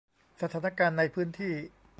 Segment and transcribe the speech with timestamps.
[0.41, 1.53] สถานการณ์ในพื้นที่